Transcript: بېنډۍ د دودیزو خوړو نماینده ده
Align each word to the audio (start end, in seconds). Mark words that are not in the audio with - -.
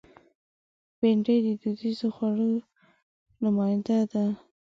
بېنډۍ 0.99 1.37
د 1.45 1.47
دودیزو 1.61 2.07
خوړو 2.15 2.49
نماینده 3.41 3.99
ده 4.11 4.25